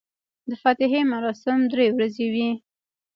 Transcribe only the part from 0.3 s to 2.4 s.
د فاتحې مراسم درې ورځې